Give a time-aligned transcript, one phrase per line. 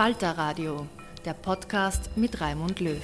[0.00, 0.86] Falter Radio,
[1.26, 3.02] der Podcast mit Raimund Löw.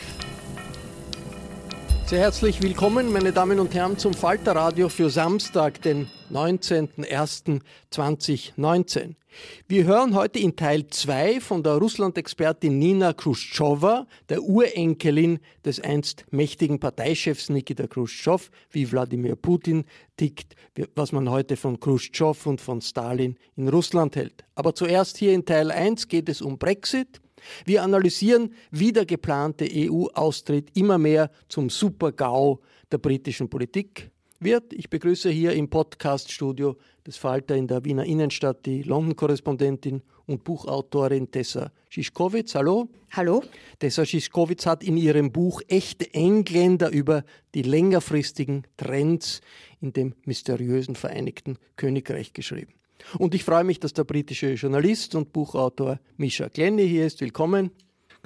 [2.06, 9.14] Sehr herzlich willkommen, meine Damen und Herren, zum Falter Radio für Samstag, den 19.01.2019.
[9.68, 16.24] Wir hören heute in Teil 2 von der Russland-Expertin Nina Khrushcheva, der Urenkelin des einst
[16.30, 19.84] mächtigen Parteichefs Nikita Khrushchev, wie Wladimir Putin
[20.16, 20.54] tickt,
[20.94, 24.44] was man heute von Khrushchev und von Stalin in Russland hält.
[24.54, 27.20] Aber zuerst hier in Teil 1 geht es um Brexit.
[27.64, 32.60] Wir analysieren, wie der geplante EU-Austritt immer mehr zum Super-GAU
[32.90, 34.10] der britischen Politik
[34.40, 34.72] wird.
[34.72, 41.30] Ich begrüße hier im Podcaststudio des Falter in der Wiener Innenstadt die London-Korrespondentin und Buchautorin
[41.30, 42.54] Tessa Schischkowitz.
[42.54, 42.88] Hallo.
[43.12, 43.42] Hallo.
[43.78, 47.24] Tessa Schischkowitz hat in ihrem Buch Echte Engländer über
[47.54, 49.40] die längerfristigen Trends
[49.80, 52.74] in dem mysteriösen Vereinigten Königreich geschrieben.
[53.18, 57.20] Und ich freue mich, dass der britische Journalist und Buchautor Misha Glenny hier ist.
[57.20, 57.70] Willkommen.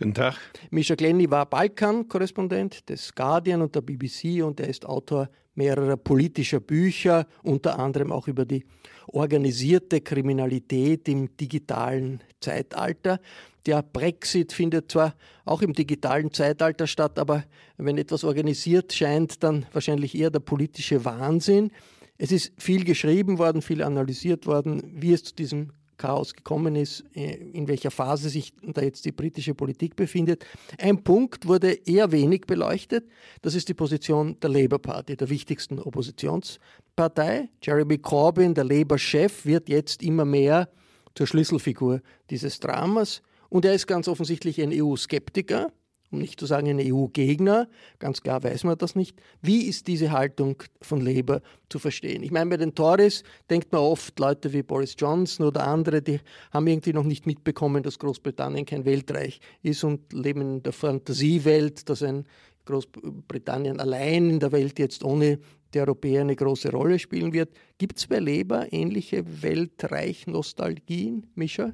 [0.00, 0.34] Guten Tag.
[0.71, 6.59] Misha Glenny war Balkan-Korrespondent des Guardian und der BBC und er ist Autor mehrerer politischer
[6.59, 8.65] Bücher, unter anderem auch über die
[9.09, 13.21] organisierte Kriminalität im digitalen Zeitalter.
[13.66, 17.44] Der Brexit findet zwar auch im digitalen Zeitalter statt, aber
[17.77, 21.72] wenn etwas organisiert scheint, dann wahrscheinlich eher der politische Wahnsinn.
[22.17, 27.05] Es ist viel geschrieben worden, viel analysiert worden, wie es zu diesem Chaos gekommen ist,
[27.15, 30.47] äh, in welcher Phase sich da jetzt die britische Politik befindet.
[30.78, 33.05] Ein Punkt wurde eher wenig beleuchtet,
[33.43, 37.50] das ist die Position der Labour Party, der wichtigsten Oppositionspartei.
[37.62, 40.71] Jeremy Corbyn, der Labour-Chef, wird jetzt immer mehr
[41.15, 42.00] zur Schlüsselfigur
[42.31, 45.71] dieses Dramas und er ist ganz offensichtlich ein EU-Skeptiker
[46.10, 47.69] um nicht zu sagen ein EU-Gegner.
[47.98, 49.21] Ganz klar weiß man das nicht.
[49.43, 52.22] Wie ist diese Haltung von Labour zu verstehen?
[52.22, 56.20] Ich meine, bei den Tories denkt man oft, Leute wie Boris Johnson oder andere, die
[56.53, 61.88] haben irgendwie noch nicht mitbekommen, dass Großbritannien kein Weltreich ist und leben in der Fantasiewelt,
[61.88, 62.26] dass ein
[62.65, 65.38] Großbritannien allein in der Welt jetzt ohne
[65.72, 67.50] die Europäer eine große Rolle spielen wird.
[67.78, 71.72] Gibt es bei Labour ähnliche Weltreich-Nostalgien, Mischa?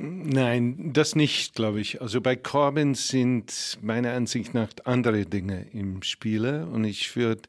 [0.00, 2.00] Nein, das nicht, glaube ich.
[2.00, 7.42] Also bei Corbyn sind meiner Ansicht nach andere Dinge im Spiele und ich würde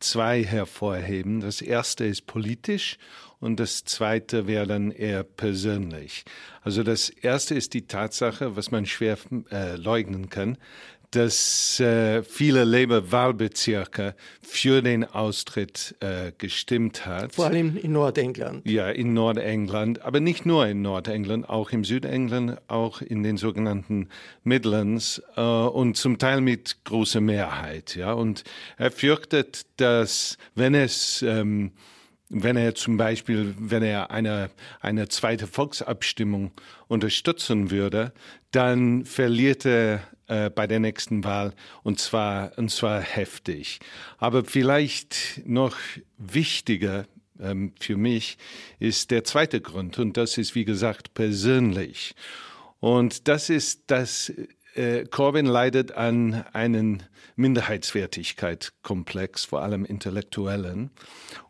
[0.00, 1.38] zwei hervorheben.
[1.38, 2.98] Das erste ist politisch
[3.38, 6.24] und das zweite wäre dann eher persönlich.
[6.62, 9.16] Also das erste ist die Tatsache, was man schwer
[9.52, 10.58] äh, leugnen kann,
[11.12, 17.34] dass äh, viele Labour-Wahlbezirke für den Austritt äh, gestimmt hat.
[17.34, 18.66] Vor allem in Nordengland.
[18.68, 24.08] Ja, in Nordengland, aber nicht nur in Nordengland, auch im Südengland, auch in den sogenannten
[24.42, 27.94] Midlands äh, und zum Teil mit großer Mehrheit.
[27.94, 28.44] Ja, und
[28.78, 31.72] er fürchtet, dass wenn es ähm,
[32.34, 34.48] wenn er zum Beispiel, wenn er eine,
[34.80, 36.52] eine zweite Volksabstimmung
[36.88, 38.12] unterstützen würde,
[38.52, 40.00] dann verliert er
[40.32, 41.52] äh, bei der nächsten Wahl
[41.82, 43.80] und zwar, und zwar heftig.
[44.16, 45.76] Aber vielleicht noch
[46.16, 47.06] wichtiger
[47.38, 48.38] ähm, für mich
[48.78, 52.14] ist der zweite Grund und das ist, wie gesagt, persönlich.
[52.80, 54.32] Und das ist, dass
[54.74, 57.02] äh, Corbyn leidet an einen
[57.36, 60.92] Minderheitswertigkeitskomplex, vor allem intellektuellen.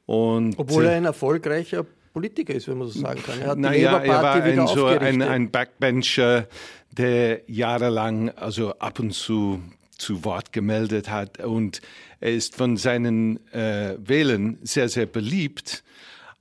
[0.07, 3.41] Und, Obwohl er ein erfolgreicher Politiker ist, wenn man so sagen kann.
[3.41, 6.47] Er hat naja, die er war ein, so ein, ein Backbencher,
[6.91, 9.63] der jahrelang also ab und zu
[10.03, 11.81] zu Wort gemeldet hat und
[12.21, 15.85] er ist von seinen äh, Wählern sehr, sehr beliebt,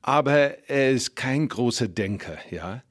[0.02, 2.82] aber er ist kein großer Denker, ja.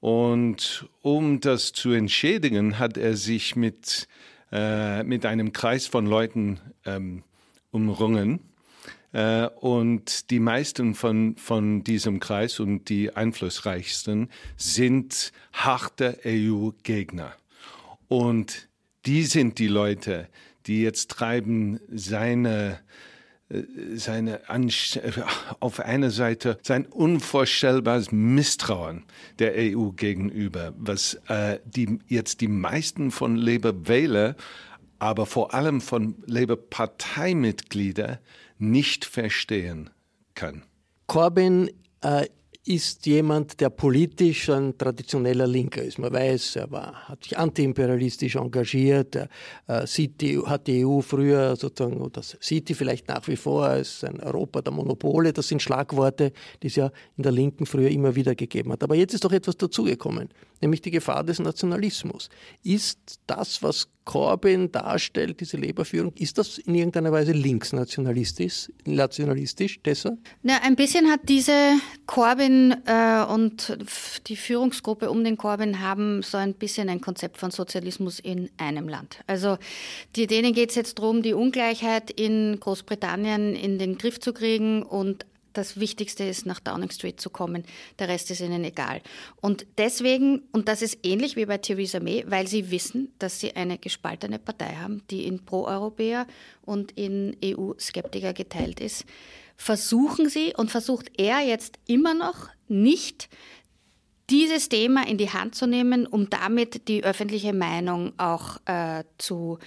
[0.00, 4.08] Und um das zu entschädigen, hat er sich mit,
[4.52, 7.22] äh, mit einem Kreis von Leuten ähm,
[7.70, 8.40] umrungen,
[9.16, 14.28] äh, und die meisten von, von diesem Kreis und die einflussreichsten
[14.58, 17.32] sind harte EU-Gegner.
[18.08, 18.68] Und
[19.06, 20.28] die sind die Leute,
[20.66, 22.80] die jetzt treiben seine
[23.48, 23.62] äh,
[23.94, 24.42] seine
[25.60, 29.04] auf einer Seite sein unvorstellbares Misstrauen
[29.38, 34.36] der EU gegenüber, was äh, die jetzt die meisten von Labour Wähler,
[34.98, 38.20] aber vor allem von Labour Parteimitglieder
[38.58, 39.90] nicht verstehen
[40.34, 40.62] kann.
[41.06, 41.70] Corbyn
[42.00, 42.26] äh,
[42.66, 45.98] ist jemand, der politisch ein traditioneller Linker ist.
[45.98, 49.28] Man weiß, er war, hat sich antiimperialistisch engagiert, er
[49.68, 53.66] äh, sieht die, hat die EU früher sozusagen, oder sieht die vielleicht nach wie vor
[53.66, 55.32] als ein Europa der Monopole.
[55.32, 56.32] Das sind Schlagworte,
[56.62, 58.82] die es ja in der Linken früher immer wieder gegeben hat.
[58.82, 60.28] Aber jetzt ist doch etwas dazugekommen,
[60.60, 62.28] nämlich die Gefahr des Nationalismus.
[62.62, 70.18] Ist das, was Corbyn darstellt, diese Leberführung, ist das in irgendeiner Weise linksnationalistisch, nationalistisch deshalb?
[70.42, 71.74] Na, ein bisschen hat diese
[72.06, 73.76] Corbyn äh, und
[74.28, 78.88] die Führungsgruppe um den Corbyn haben so ein bisschen ein Konzept von Sozialismus in einem
[78.88, 79.18] Land.
[79.26, 79.58] Also
[80.14, 84.84] die, denen geht es jetzt darum, die Ungleichheit in Großbritannien in den Griff zu kriegen
[84.84, 85.26] und
[85.56, 87.64] das Wichtigste ist, nach Downing Street zu kommen.
[87.98, 89.00] Der Rest ist ihnen egal.
[89.40, 93.54] Und deswegen, und das ist ähnlich wie bei Theresa May, weil sie wissen, dass sie
[93.54, 96.26] eine gespaltene Partei haben, die in Pro-Europäer
[96.62, 99.04] und in EU-Skeptiker geteilt ist,
[99.56, 103.28] versuchen sie und versucht er jetzt immer noch nicht,
[104.28, 109.58] dieses Thema in die Hand zu nehmen, um damit die öffentliche Meinung auch äh, zu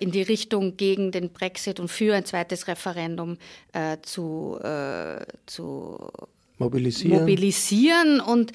[0.00, 3.36] in die Richtung gegen den Brexit und für ein zweites Referendum
[3.72, 6.10] äh, zu, äh, zu
[6.58, 7.20] mobilisieren.
[7.20, 8.20] mobilisieren.
[8.20, 8.52] Und,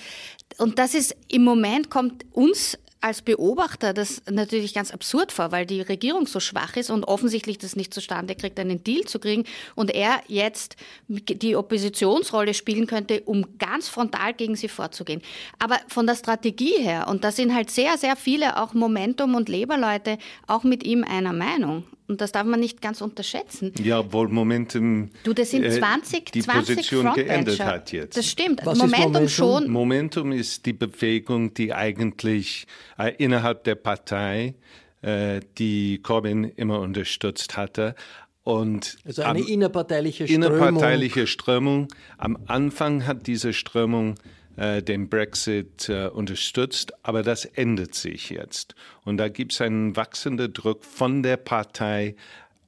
[0.58, 5.66] und das ist im Moment kommt uns als Beobachter das natürlich ganz absurd vor, weil
[5.66, 9.44] die Regierung so schwach ist und offensichtlich das nicht zustande kriegt, einen Deal zu kriegen
[9.76, 10.76] und er jetzt
[11.08, 15.22] die Oppositionsrolle spielen könnte, um ganz frontal gegen sie vorzugehen.
[15.58, 19.50] Aber von der Strategie her, und da sind halt sehr, sehr viele auch Momentum- und
[19.50, 21.84] Leberleute auch mit ihm einer Meinung.
[22.12, 23.72] Und das darf man nicht ganz unterschätzen.
[23.82, 28.18] Ja, obwohl Momentum du, das sind 20, äh, die 20 Position geändert hat jetzt.
[28.18, 28.66] Das stimmt.
[28.66, 29.72] Momentum, Momentum, schon.
[29.72, 32.68] Momentum ist die Bewegung, die eigentlich
[33.00, 34.56] äh, innerhalb der Partei,
[35.02, 37.96] äh, die Corbyn immer unterstützt hatte,
[38.44, 40.52] und also eine innerparteiliche Strömung.
[40.52, 41.88] Innerparteiliche Strömung.
[42.18, 44.16] Am Anfang hat diese Strömung
[44.58, 48.76] äh, den Brexit äh, unterstützt, aber das ändert sich jetzt.
[49.04, 52.16] Und da gibt es einen wachsenden Druck von der Partei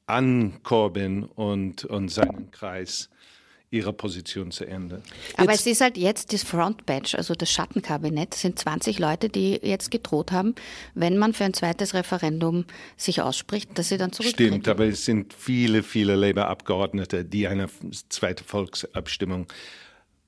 [0.05, 3.09] an Corbyn und, und seinen Kreis
[3.73, 5.01] ihre Position zu ändern.
[5.35, 9.59] Aber jetzt, es ist halt jetzt das Frontbatch, also das Schattenkabinett, sind 20 Leute, die
[9.63, 10.53] jetzt gedroht haben,
[10.93, 12.65] wenn man für ein zweites Referendum
[12.97, 14.51] sich ausspricht, dass sie dann zurücktreten.
[14.51, 17.67] Stimmt, aber es sind viele, viele Labour-Abgeordnete, die eine
[18.09, 19.47] zweite Volksabstimmung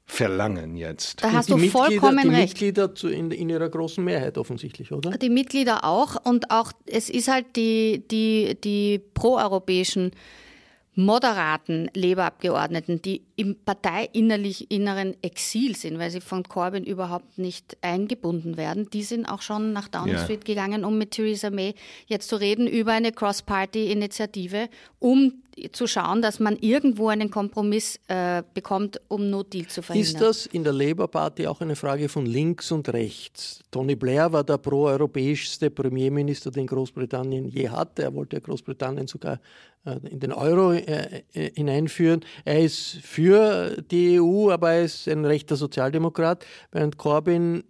[0.05, 1.23] verlangen jetzt.
[1.23, 2.59] Da hast du vollkommen die recht.
[2.61, 5.11] Die Mitglieder zu, in, in, ihrer großen Mehrheit offensichtlich, oder?
[5.11, 10.11] Die Mitglieder auch und auch es ist halt die, die, die proeuropäischen
[10.95, 18.89] moderaten Labour-Abgeordneten, die im parteiinneren Exil sind, weil sie von Corbyn überhaupt nicht eingebunden werden,
[18.89, 20.23] die sind auch schon nach Downing ja.
[20.23, 21.75] Street gegangen, um mit Theresa May
[22.07, 28.43] jetzt zu reden über eine Cross-Party-Initiative, um zu schauen, dass man irgendwo einen Kompromiss äh,
[28.53, 30.13] bekommt, um No Deal zu verhindern.
[30.13, 33.61] Ist das in der Labour Party auch eine Frage von links und rechts?
[33.71, 38.03] Tony Blair war der proeuropäischste Premierminister, den Großbritannien je hatte.
[38.03, 39.39] Er wollte Großbritannien sogar
[39.85, 42.21] in den Euro äh, äh, hineinführen.
[42.43, 47.63] Er ist für die EU, aber er ist ein rechter Sozialdemokrat, während Corbyn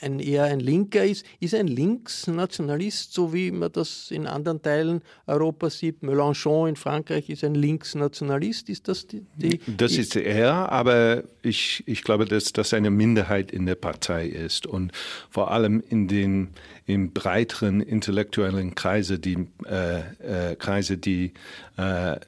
[0.00, 1.26] ein, eher ein Linker ist.
[1.40, 6.02] Ist er ein Linksnationalist, so wie man das in anderen Teilen Europas sieht?
[6.02, 8.68] Mélenchon in Frankreich ist ein Linksnationalist.
[8.68, 9.26] Ist das die?
[9.36, 14.26] die das ist er, aber ich, ich glaube, dass das eine Minderheit in der Partei
[14.26, 14.92] ist und
[15.30, 16.48] vor allem in den
[16.86, 21.32] im breiteren intellektuellen Kreise, die äh, äh, Kreise, die
[21.78, 22.18] äh, äh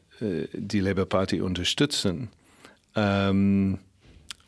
[0.53, 2.29] die Labour Party unterstützen.
[2.95, 3.79] Ähm,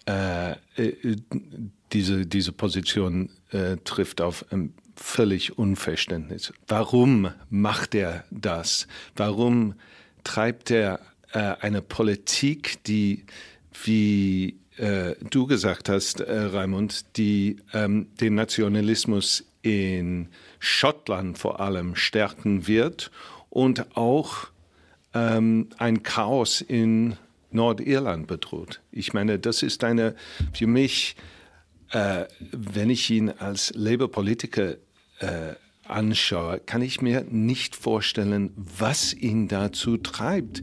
[0.07, 1.17] äh, äh,
[1.93, 3.31] diese, diese Position
[3.85, 6.53] trifft auf ein völlig Unverständnis.
[6.67, 8.89] Warum macht er das?
[9.15, 9.75] Warum
[10.25, 10.99] treibt er
[11.33, 13.25] eine Politik, die,
[13.85, 20.29] wie äh, du gesagt hast, äh, Raimund, die ähm, den Nationalismus in
[20.61, 23.11] Schottland vor allem stärken wird
[23.51, 24.47] und auch
[25.13, 27.17] ähm, ein Chaos in
[27.51, 28.81] Nordirland bedroht.
[28.93, 30.15] Ich meine, das ist eine,
[30.53, 31.17] für mich,
[31.91, 34.77] äh, wenn ich ihn als Labour-Politiker
[35.19, 40.63] äh, anschaue, kann ich mir nicht vorstellen, was ihn dazu treibt.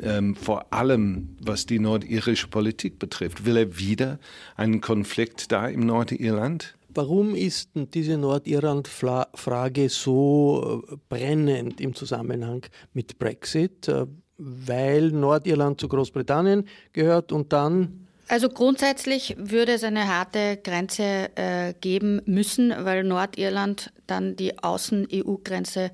[0.00, 3.44] Ähm, vor allem was die nordirische Politik betrifft.
[3.44, 4.20] Will er wieder
[4.54, 6.77] einen Konflikt da im Nordirland?
[6.88, 13.88] Warum ist diese Nordirland-Frage so äh, brennend im Zusammenhang mit Brexit?
[13.88, 14.06] Äh,
[14.38, 21.72] weil Nordirland zu Großbritannien gehört und dann also grundsätzlich würde es eine harte Grenze äh,
[21.80, 25.90] geben müssen, weil Nordirland dann die Außen-EU-Grenze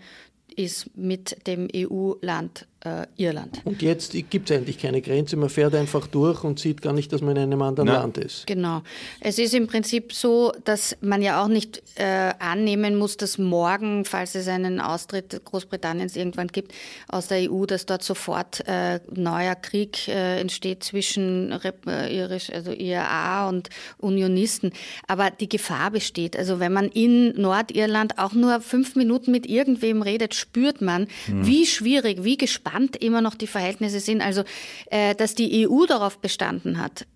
[0.56, 3.62] ist mit dem EU-Land äh, Irland.
[3.64, 7.12] Und jetzt gibt es eigentlich keine Grenze, man fährt einfach durch und sieht gar nicht,
[7.12, 8.00] dass man in einem anderen Na.
[8.00, 8.47] Land ist.
[8.47, 8.83] Genau.
[9.21, 14.05] Es ist im Prinzip so, dass man ja auch nicht äh, annehmen muss, dass morgen,
[14.05, 16.73] falls es einen Austritt Großbritanniens irgendwann gibt
[17.09, 22.50] aus der EU, dass dort sofort äh, neuer Krieg äh, entsteht zwischen Rep äh, irisch,
[22.50, 24.73] also IRA und Unionisten.
[25.07, 26.37] Aber die Gefahr besteht.
[26.37, 31.47] Also wenn man in Nordirland auch nur fünf Minuten mit irgendwem redet, spürt man, hm.
[31.47, 34.21] wie schwierig, wie gespannt gespannt immer noch die Verhältnisse sind.
[34.21, 34.43] Also,
[34.87, 37.07] äh, dass die EU darauf bestanden hat,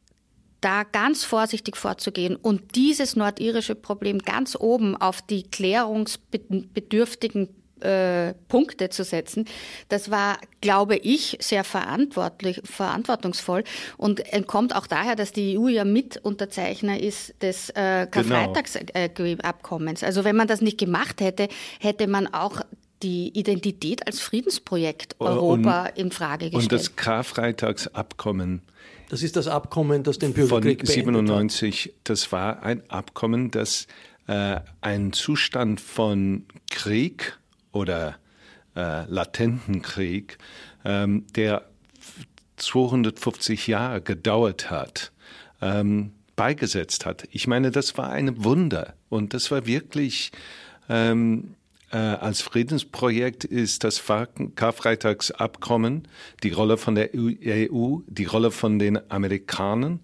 [0.61, 7.49] da ganz vorsichtig vorzugehen und dieses nordirische Problem ganz oben auf die klärungsbedürftigen
[7.81, 9.45] äh, Punkte zu setzen.
[9.89, 13.63] Das war, glaube ich, sehr verantwortlich, verantwortungsvoll
[13.97, 18.11] und kommt auch daher, dass die EU ja Mitunterzeichner ist des äh, genau.
[18.11, 20.01] Karfreitagsabkommens.
[20.01, 20.09] Genau.
[20.09, 21.47] also wenn man das nicht gemacht hätte,
[21.79, 22.63] hätte man auch
[23.03, 26.63] die Identität als Friedensprojekt Europa und, in Frage gestellt.
[26.65, 28.63] Und das Karfreitagsabkommen.
[29.09, 31.95] Das ist das Abkommen, das den Bürgerkrieg von 97.
[32.05, 33.87] Das war ein Abkommen, das
[34.27, 37.39] äh, einen Zustand von Krieg
[37.73, 38.17] oder
[38.77, 40.39] äh, latenten Krieg,
[40.85, 41.65] ähm, der
[42.57, 45.13] 250 Jahre gedauert hat,
[45.63, 47.27] ähm, beigesetzt hat.
[47.31, 50.31] Ich meine, das war ein Wunder und das war wirklich
[50.89, 51.58] ähm, äh,
[51.97, 54.03] als Friedensprojekt ist das
[54.55, 56.07] Karfreitagsabkommen,
[56.43, 60.01] die Rolle von der EU, die Rolle von den Amerikanern,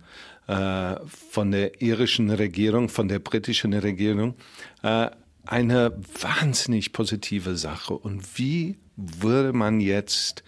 [0.47, 4.35] äh, von der irischen Regierung, von der britischen Regierung,
[4.83, 5.09] äh,
[5.47, 7.95] eine wahnsinnig positive Sache.
[7.95, 10.45] Und wie würde man jetzt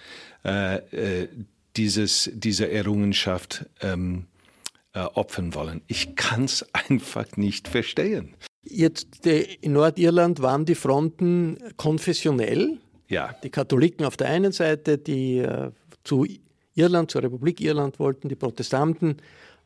[1.76, 4.26] dieses, diese Errungenschaft ähm,
[4.92, 5.82] opfern wollen?
[5.86, 8.36] Ich kann es einfach nicht verstehen.
[8.68, 12.78] Jetzt in Nordirland waren die Fronten konfessionell.
[13.08, 13.34] Ja.
[13.42, 15.70] Die Katholiken auf der einen Seite, die äh,
[16.02, 16.26] zu
[16.74, 19.18] Irland, zur Republik Irland wollten, die Protestanten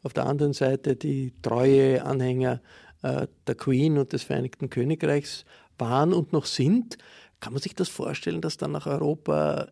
[0.02, 2.61] auf der anderen Seite, die treue Anhänger
[3.02, 5.45] äh, der Queen und des Vereinigten Königreichs
[5.78, 6.99] waren und noch sind.
[7.40, 9.69] Kann man sich das vorstellen, dass dann nach Europa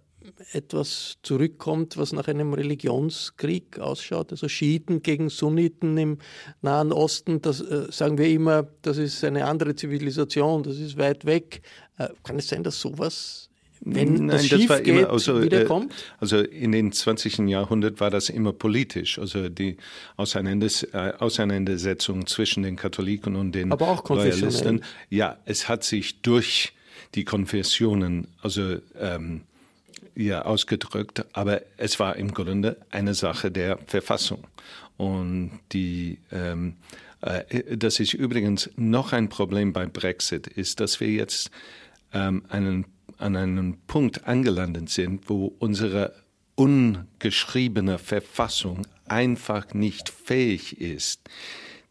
[0.53, 6.19] etwas zurückkommt, was nach einem Religionskrieg ausschaut, also Schiiten gegen Sunniten im
[6.63, 11.25] Nahen Osten, das äh, sagen wir immer, das ist eine andere Zivilisation, das ist weit
[11.25, 11.63] weg.
[11.99, 13.49] Äh, kann es sein, dass sowas
[13.81, 15.93] wenn Nein, das das geht, also, wiederkommt?
[15.93, 17.39] Äh, also in den 20.
[17.49, 19.19] Jahrhundert war das immer politisch.
[19.19, 19.77] Also die
[20.17, 24.83] äh, Auseinandersetzung zwischen den Katholiken und den Aber auch Loyalisten.
[25.11, 26.73] Ja, es hat sich durch
[27.15, 29.43] die Konfessionen, also ähm,
[30.27, 34.47] ja ausgedrückt, aber es war im Grunde eine Sache der Verfassung.
[34.97, 36.77] Und die, ähm,
[37.21, 41.51] äh, das ist übrigens noch ein Problem bei Brexit, ist, dass wir jetzt
[42.13, 42.87] ähm, einen,
[43.19, 46.15] an einem Punkt angelandet sind, wo unsere
[46.57, 51.21] ungeschriebene Verfassung einfach nicht fähig ist,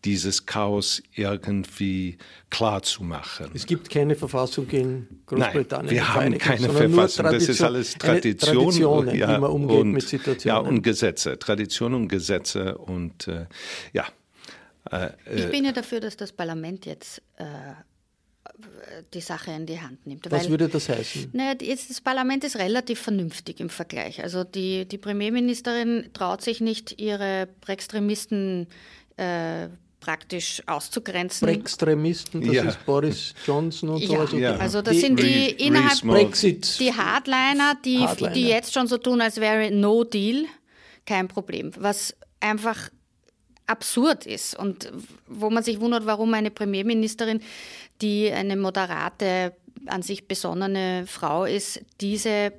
[0.06, 2.18] dieses Chaos irgendwie
[2.50, 3.52] klar zu machen.
[3.54, 5.88] Es gibt keine Verfassung in Großbritannien.
[5.88, 7.26] Nein, wir haben keine Verfassung.
[7.26, 10.64] Das ist alles Tradition, Traditionen, ja, wie man umgeht und, mit Situationen.
[10.64, 11.38] Ja, und Gesetze.
[11.40, 13.48] Tradition und Gesetze und äh,
[13.94, 14.06] ja.
[14.92, 17.44] Äh, ich bin ja dafür, dass das Parlament jetzt äh,
[19.14, 20.30] die Sache in die Hand nimmt.
[20.32, 21.32] Was weil, würde das heißen?
[21.34, 24.24] Naja, das Parlament ist relativ vernünftig im Vergleich.
[24.24, 28.68] Also die, die Premierministerin traut sich nicht, ihre Extremisten
[29.18, 29.68] äh,
[30.08, 31.50] praktisch auszugrenzen.
[31.50, 32.64] Extremisten, das ja.
[32.64, 34.26] ist Boris Johnson und ja.
[34.26, 34.38] so.
[34.38, 34.56] Ja.
[34.56, 36.80] Also das die, sind die innerhalb Brexit.
[36.80, 38.34] die Hardliner, die, Hardliner.
[38.34, 40.46] die jetzt schon so tun, als wäre No Deal
[41.06, 41.74] kein Problem.
[41.78, 42.90] Was einfach
[43.66, 44.94] absurd ist und
[45.28, 47.42] wo man sich wundert, warum eine Premierministerin,
[48.02, 52.54] die eine moderate, an sich besonnene Frau ist, diese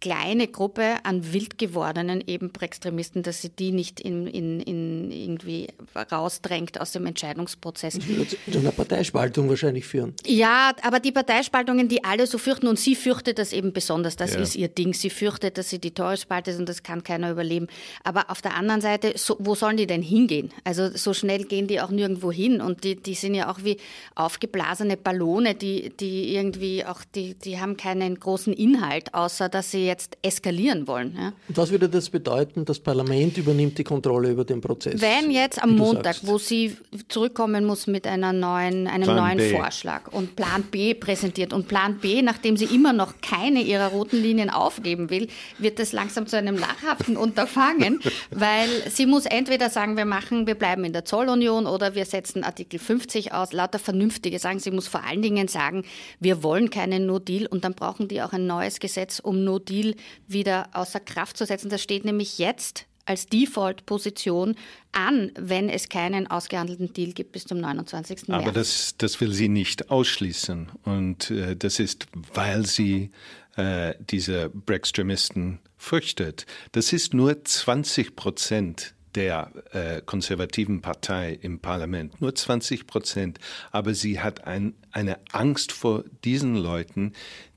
[0.00, 5.68] kleine Gruppe an wild gewordenen eben Extremisten, dass sie die nicht in, in, in irgendwie
[6.12, 7.98] rausdrängt aus dem Entscheidungsprozess.
[7.98, 10.14] Das zu einer Parteispaltung wahrscheinlich führen.
[10.26, 14.34] Ja, aber die Parteispaltungen, die alle so fürchten, und sie fürchtet das eben besonders, das
[14.34, 14.40] ja.
[14.40, 14.92] ist ihr Ding.
[14.92, 17.68] Sie fürchtet, dass sie die Tore spaltet und das kann keiner überleben.
[18.04, 20.50] Aber auf der anderen Seite, so, wo sollen die denn hingehen?
[20.64, 23.78] Also so schnell gehen die auch nirgendwo hin und die, die sind ja auch wie
[24.14, 29.87] aufgeblasene Ballone, die, die irgendwie auch, die, die haben keinen großen Inhalt, außer dass sie
[29.88, 31.16] jetzt eskalieren wollen.
[31.18, 31.32] Ja.
[31.48, 32.64] Und was würde das bedeuten?
[32.64, 35.00] Das Parlament übernimmt die Kontrolle über den Prozess?
[35.00, 36.26] Wenn jetzt am Montag, sagst.
[36.26, 36.76] wo sie
[37.08, 39.50] zurückkommen muss mit einer neuen, einem Plan neuen B.
[39.50, 44.20] Vorschlag und Plan B präsentiert und Plan B, nachdem sie immer noch keine ihrer roten
[44.22, 45.28] Linien aufgeben will,
[45.58, 50.54] wird das langsam zu einem lachhaften Unterfangen, weil sie muss entweder sagen, wir machen, wir
[50.54, 54.58] bleiben in der Zollunion oder wir setzen Artikel 50 aus, lauter Vernünftige sagen.
[54.58, 55.84] Sie muss vor allen Dingen sagen,
[56.20, 59.77] wir wollen keinen No-Deal und dann brauchen die auch ein neues Gesetz, um No-Deal Deal
[60.26, 61.68] wieder außer Kraft zu setzen.
[61.68, 64.54] Das steht nämlich jetzt als Default-Position
[64.92, 68.28] an, wenn es keinen ausgehandelten Deal gibt bis zum 29.
[68.28, 68.42] März.
[68.42, 70.68] Aber das, das will sie nicht ausschließen.
[70.84, 73.10] Und äh, das ist, weil sie
[73.56, 76.46] äh, diese Brextremisten fürchtet.
[76.72, 83.38] Das ist nur 20 Prozent der äh, konservativen Partei im Parlament, nur 20 Prozent.
[83.70, 87.12] Aber sie hat ein, eine Angst vor diesen Leuten,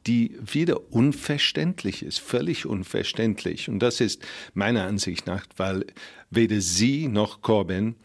[0.05, 3.67] die wieder unverständlich ist, völlig unverständlich.
[3.67, 4.21] Und das ist
[4.53, 5.85] meiner Ansicht nach, weil
[6.29, 7.95] weder sie noch Corbyn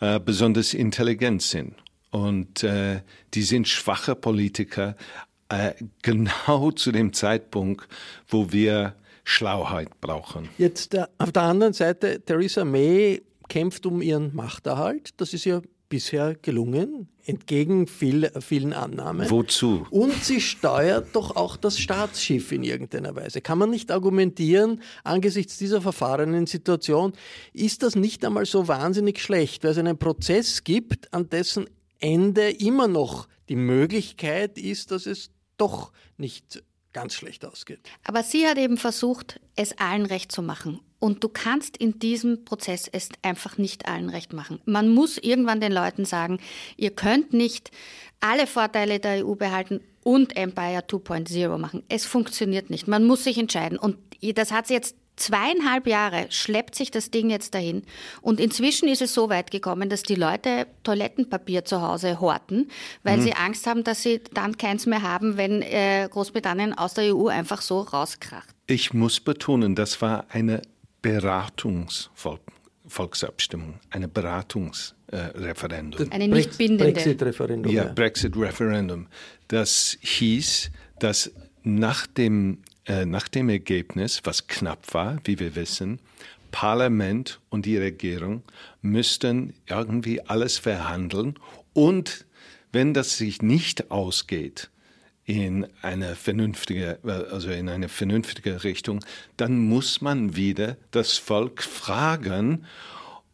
[0.00, 1.74] äh, besonders intelligent sind.
[2.10, 3.02] Und äh,
[3.34, 4.96] die sind schwache Politiker,
[5.50, 7.86] äh, genau zu dem Zeitpunkt,
[8.28, 10.48] wo wir Schlauheit brauchen.
[10.56, 15.10] Jetzt äh, auf der anderen Seite, Theresa May kämpft um ihren Machterhalt.
[15.18, 19.30] Das ist ja bisher gelungen, entgegen viel, vielen Annahmen.
[19.30, 19.86] Wozu?
[19.90, 23.40] Und sie steuert doch auch das Staatsschiff in irgendeiner Weise.
[23.40, 27.12] Kann man nicht argumentieren, angesichts dieser verfahrenen Situation,
[27.52, 31.66] ist das nicht einmal so wahnsinnig schlecht, weil es einen Prozess gibt, an dessen
[31.98, 36.62] Ende immer noch die Möglichkeit ist, dass es doch nicht
[36.96, 37.80] ganz schlecht ausgeht.
[38.04, 40.80] Aber sie hat eben versucht, es allen recht zu machen.
[40.98, 44.62] Und du kannst in diesem Prozess es einfach nicht allen recht machen.
[44.64, 46.40] Man muss irgendwann den Leuten sagen,
[46.78, 47.70] ihr könnt nicht
[48.20, 51.82] alle Vorteile der EU behalten und Empire 2.0 machen.
[51.90, 52.88] Es funktioniert nicht.
[52.88, 53.78] Man muss sich entscheiden.
[53.78, 57.84] Und das hat sie jetzt Zweieinhalb Jahre schleppt sich das Ding jetzt dahin.
[58.20, 62.68] Und inzwischen ist es so weit gekommen, dass die Leute Toilettenpapier zu Hause horten,
[63.02, 63.22] weil mhm.
[63.22, 67.28] sie Angst haben, dass sie dann keins mehr haben, wenn äh, Großbritannien aus der EU
[67.28, 68.54] einfach so rauskracht.
[68.66, 70.60] Ich muss betonen, das war eine
[71.00, 76.10] Beratungsvolksabstimmung, eine Beratungsreferendum.
[76.10, 76.92] Äh, eine nicht bindende.
[76.92, 77.72] Brexit-Referendum.
[77.72, 79.06] Ja, Brexit-Referendum.
[79.48, 86.00] Das hieß, dass nach dem nach dem Ergebnis, was knapp war, wie wir wissen,
[86.52, 88.42] Parlament und die Regierung
[88.80, 91.34] müssten irgendwie alles verhandeln
[91.72, 92.26] und
[92.72, 94.70] wenn das sich nicht ausgeht
[95.24, 96.98] in eine vernünftige,
[97.30, 99.04] also in eine vernünftige Richtung,
[99.36, 102.64] dann muss man wieder das Volk fragen,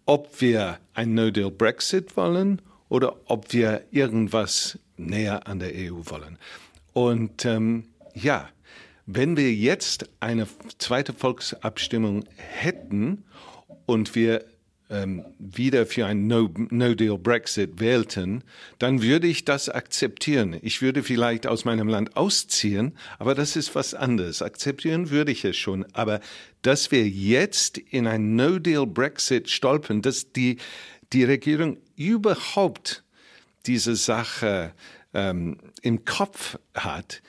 [0.07, 6.39] ob wir ein No-Deal Brexit wollen oder ob wir irgendwas näher an der EU wollen.
[6.93, 7.85] Und ähm,
[8.15, 8.49] ja,
[9.07, 10.47] wenn wir jetzt eine
[10.79, 13.25] zweite Volksabstimmung hätten
[13.87, 14.45] und wir
[14.93, 18.45] ähm, wieder für ein No-Deal-Brexit no wählten,
[18.79, 20.57] dann würde ich das akzeptieren.
[20.61, 24.43] Ich würde vielleicht aus meinem Land ausziehen, aber das ist was anderes.
[24.43, 25.87] Akzeptieren würde ich es schon.
[25.95, 26.21] Aber
[26.61, 30.59] dass wir jetzt in ein No-Deal-Brexit stolpern, dass die,
[31.13, 33.03] die Regierung überhaupt
[33.67, 34.73] diese Sache
[35.15, 37.23] ähm, im Kopf hat,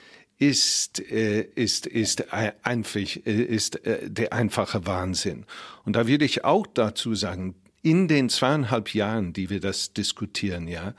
[0.50, 5.46] ist, äh, ist, ist, einfach, ist äh, der einfache Wahnsinn.
[5.86, 10.68] Und da würde ich auch dazu sagen, in den zweieinhalb Jahren, die wir das diskutieren,
[10.68, 10.94] ja,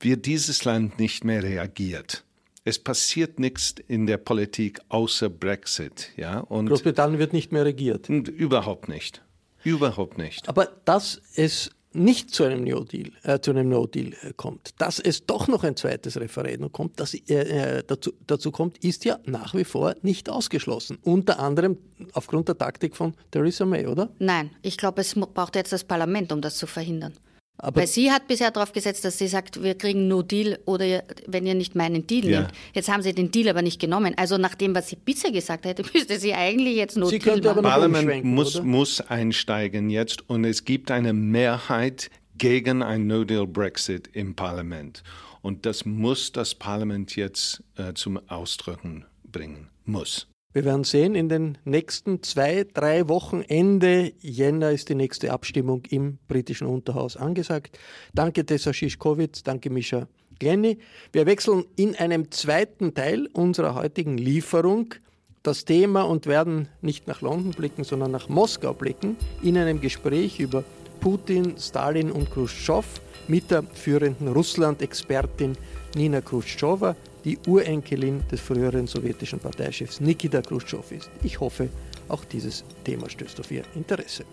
[0.00, 2.24] wird dieses Land nicht mehr reagiert.
[2.64, 6.40] Es passiert nichts in der Politik außer Brexit, ja.
[6.40, 8.08] Und Großbritannien wird nicht mehr regiert.
[8.08, 9.22] Überhaupt nicht.
[9.64, 10.48] Überhaupt nicht.
[10.48, 15.26] Aber dass es nicht zu einem No-Deal, äh, zu einem No-Deal äh, kommt, dass es
[15.26, 19.54] doch noch ein zweites Referendum kommt, das äh, äh, dazu, dazu kommt, ist ja nach
[19.54, 20.98] wie vor nicht ausgeschlossen.
[21.02, 21.78] Unter anderem
[22.12, 24.10] aufgrund der Taktik von Theresa May, oder?
[24.18, 27.14] Nein, ich glaube, es braucht jetzt das Parlament, um das zu verhindern.
[27.60, 31.02] Aber Weil sie hat bisher darauf gesetzt, dass sie sagt, wir kriegen No Deal oder
[31.26, 32.40] wenn ihr nicht meinen Deal ja.
[32.40, 32.52] nehmt.
[32.72, 34.14] Jetzt haben sie den Deal aber nicht genommen.
[34.16, 37.38] Also nach dem, was sie bisher gesagt hätte, müsste sie eigentlich jetzt No sie Deal
[37.38, 37.48] machen.
[37.48, 44.36] Aber Parlament muss, muss einsteigen jetzt und es gibt eine Mehrheit gegen ein No-Deal-Brexit im
[44.36, 45.02] Parlament.
[45.42, 49.68] Und das muss das Parlament jetzt äh, zum Ausdrücken bringen.
[49.84, 50.28] Muss.
[50.58, 55.84] Wir werden sehen, in den nächsten zwei, drei Wochen, Ende Jänner ist die nächste Abstimmung
[55.88, 57.78] im britischen Unterhaus angesagt.
[58.12, 60.08] Danke Tessa Schischkowitz, danke Mischa
[60.40, 60.78] Glenny.
[61.12, 64.96] Wir wechseln in einem zweiten Teil unserer heutigen Lieferung
[65.44, 70.40] das Thema und werden nicht nach London blicken, sondern nach Moskau blicken, in einem Gespräch
[70.40, 70.64] über
[70.98, 75.56] Putin, Stalin und Khrushchev mit der führenden Russland-Expertin
[75.94, 81.10] Nina Khrushcheva, die Urenkelin des früheren sowjetischen Parteichefs Nikita Khrushchev ist.
[81.22, 81.68] Ich hoffe,
[82.08, 84.24] auch dieses Thema stößt auf Ihr Interesse.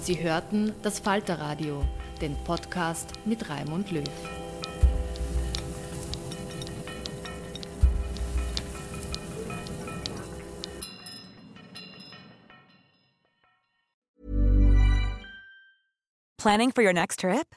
[0.00, 1.84] Sie hörten das Falterradio,
[2.20, 4.04] den Podcast mit Raimund Löw.
[16.38, 17.56] Planning for your next trip?